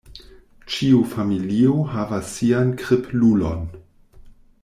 [0.75, 3.63] Ĉiu familio havas sian kriplulon.